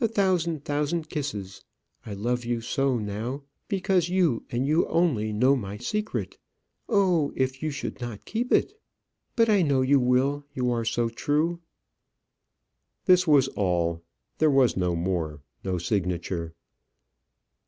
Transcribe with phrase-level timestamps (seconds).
[0.00, 1.64] A thousand thousand kisses.
[2.04, 6.38] I love you so now, because you and you only know my secret.
[6.88, 8.80] Oh, if you should not keep it!
[9.34, 11.58] But I know you will; you are so true."
[13.06, 14.04] This was all.
[14.38, 16.54] There was no more; no signature.